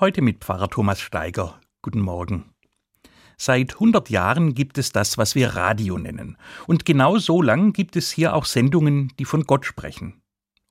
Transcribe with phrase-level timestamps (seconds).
[0.00, 1.60] Heute mit Pfarrer Thomas Steiger.
[1.82, 2.54] Guten Morgen.
[3.36, 6.38] Seit 100 Jahren gibt es das, was wir Radio nennen.
[6.68, 10.22] Und genau so lang gibt es hier auch Sendungen, die von Gott sprechen.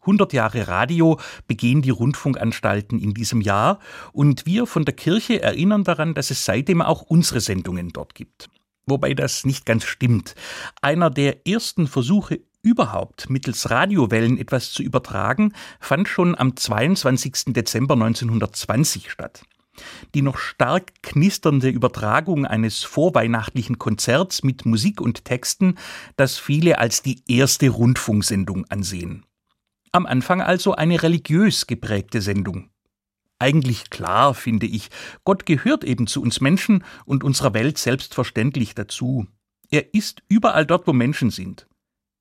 [0.03, 3.79] 100 Jahre Radio begehen die Rundfunkanstalten in diesem Jahr
[4.13, 8.49] und wir von der Kirche erinnern daran, dass es seitdem auch unsere Sendungen dort gibt.
[8.85, 10.35] Wobei das nicht ganz stimmt.
[10.81, 17.53] Einer der ersten Versuche überhaupt mittels Radiowellen etwas zu übertragen, fand schon am 22.
[17.53, 19.43] Dezember 1920 statt.
[20.13, 25.75] Die noch stark knisternde Übertragung eines vorweihnachtlichen Konzerts mit Musik und Texten,
[26.17, 29.25] das viele als die erste Rundfunksendung ansehen.
[29.93, 32.69] Am Anfang also eine religiös geprägte Sendung.
[33.39, 34.89] Eigentlich klar, finde ich,
[35.23, 39.27] Gott gehört eben zu uns Menschen und unserer Welt selbstverständlich dazu.
[39.69, 41.67] Er ist überall dort, wo Menschen sind.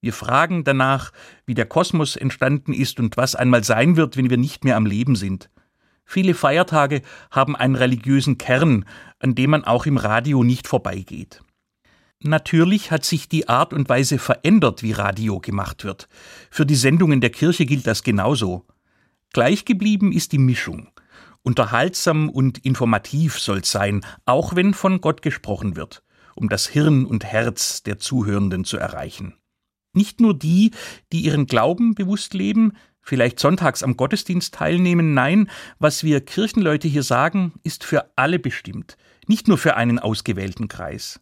[0.06, 1.10] Wir fragen danach,
[1.46, 4.86] wie der Kosmos entstanden ist und was einmal sein wird, wenn wir nicht mehr am
[4.86, 5.50] Leben sind.
[6.04, 7.02] Viele Feiertage
[7.32, 8.84] haben einen religiösen Kern,
[9.18, 11.42] an dem man auch im Radio nicht vorbeigeht.
[12.20, 16.06] Natürlich hat sich die Art und Weise verändert, wie Radio gemacht wird.
[16.52, 18.64] Für die Sendungen der Kirche gilt das genauso.
[19.32, 20.86] Gleichgeblieben ist die Mischung.
[21.42, 26.04] Unterhaltsam und informativ soll's sein, auch wenn von Gott gesprochen wird,
[26.36, 29.34] um das Hirn und Herz der Zuhörenden zu erreichen.
[29.96, 30.72] Nicht nur die,
[31.12, 37.02] die ihren Glauben bewusst leben, vielleicht sonntags am Gottesdienst teilnehmen, nein, was wir Kirchenleute hier
[37.02, 41.20] sagen, ist für alle bestimmt, nicht nur für einen ausgewählten Kreis.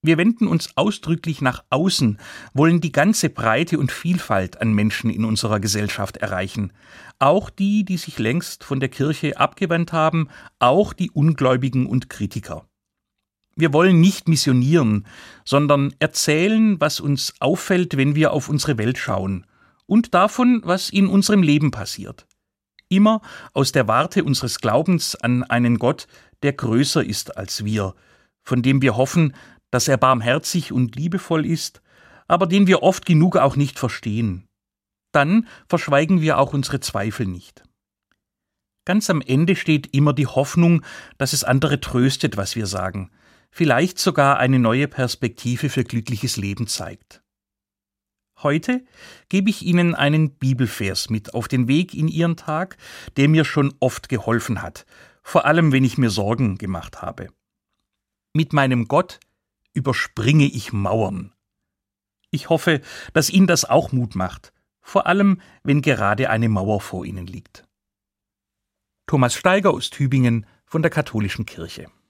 [0.00, 2.18] Wir wenden uns ausdrücklich nach außen,
[2.52, 6.72] wollen die ganze Breite und Vielfalt an Menschen in unserer Gesellschaft erreichen.
[7.18, 12.66] Auch die, die sich längst von der Kirche abgewandt haben, auch die Ungläubigen und Kritiker.
[13.56, 15.06] Wir wollen nicht missionieren,
[15.44, 19.46] sondern erzählen, was uns auffällt, wenn wir auf unsere Welt schauen
[19.86, 22.26] und davon, was in unserem Leben passiert.
[22.88, 26.06] Immer aus der Warte unseres Glaubens an einen Gott,
[26.42, 27.94] der größer ist als wir,
[28.42, 29.34] von dem wir hoffen,
[29.70, 31.82] dass er barmherzig und liebevoll ist,
[32.28, 34.46] aber den wir oft genug auch nicht verstehen.
[35.12, 37.62] Dann verschweigen wir auch unsere Zweifel nicht.
[38.84, 40.82] Ganz am Ende steht immer die Hoffnung,
[41.16, 43.10] dass es andere tröstet, was wir sagen,
[43.54, 47.22] vielleicht sogar eine neue Perspektive für glückliches Leben zeigt.
[48.42, 48.84] Heute
[49.28, 52.76] gebe ich Ihnen einen Bibelvers mit auf den Weg in Ihren Tag,
[53.16, 54.86] der mir schon oft geholfen hat,
[55.22, 57.28] vor allem wenn ich mir Sorgen gemacht habe.
[58.32, 59.20] Mit meinem Gott
[59.72, 61.32] überspringe ich Mauern.
[62.32, 62.80] Ich hoffe,
[63.12, 67.64] dass Ihnen das auch Mut macht, vor allem wenn gerade eine Mauer vor Ihnen liegt.
[69.06, 71.88] Thomas Steiger aus Tübingen von der Katholischen Kirche